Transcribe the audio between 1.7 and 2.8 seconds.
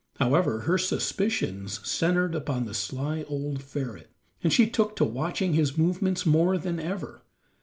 centered upon the